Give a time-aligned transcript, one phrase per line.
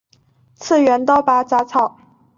[0.55, 1.95] 次元刀拔杂草